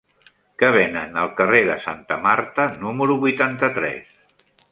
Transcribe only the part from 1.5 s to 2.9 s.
de Santa Marta